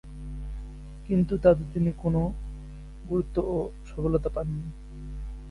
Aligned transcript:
কিন্তু 1.07 1.33
তাতে 1.37 1.63
তিনি 1.73 1.91
কোন 1.97 2.15
গুরুত্ব 3.09 3.35
ও 3.47 3.57
সফলতা 3.85 4.29
পাননি। 4.29 4.67